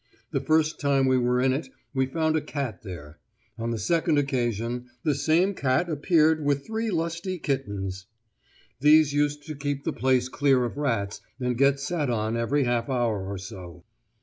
[0.31, 3.19] The first time we were in it we found a cat there;
[3.59, 8.07] on the second occasion the same cat appeared with three lusty kittens!
[8.79, 12.89] These used to keep the place clear of rats and get sat on every half
[12.89, 13.83] hour or so.